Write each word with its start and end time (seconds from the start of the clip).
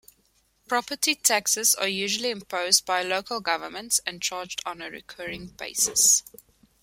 Property 0.67 1.13
taxes 1.13 1.75
are 1.75 1.87
usually 1.87 2.31
imposed 2.31 2.87
by 2.87 3.03
local 3.03 3.39
governments 3.39 4.01
and 4.07 4.19
charged 4.19 4.59
on 4.65 4.81
a 4.81 4.89
recurring 4.89 5.49
basis. 5.49 6.23